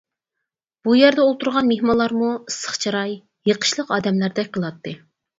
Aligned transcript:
بۇ 0.85 0.93
يەردە 0.99 1.25
ئولتۇرغان 1.25 1.67
مېھمانلارمۇ 1.71 2.29
ئىسسىق 2.37 2.79
چىراي، 2.85 3.13
يېقىشلىق 3.51 3.93
ئادەملەردەك 3.99 4.49
قىلاتتى. 4.57 4.95